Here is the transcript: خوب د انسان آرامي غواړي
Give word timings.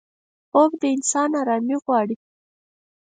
خوب 0.49 0.71
د 0.81 0.83
انسان 0.95 1.29
آرامي 1.41 1.75
غواړي 1.83 2.15